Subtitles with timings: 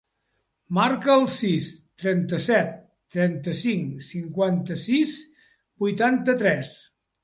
[0.77, 1.67] Marca el sis,
[2.05, 2.73] trenta-set,
[3.19, 5.17] trenta-cinc, cinquanta-sis,
[5.87, 6.79] vuitanta-tres.